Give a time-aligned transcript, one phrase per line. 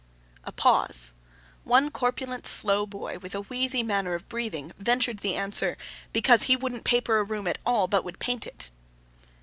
[0.45, 1.13] A pause.
[1.63, 5.77] One corpulent slow boy, with a wheezy manner of breathing, ventured the answer,
[6.11, 8.71] Because he wouldn't paper a room at all, but would paint it.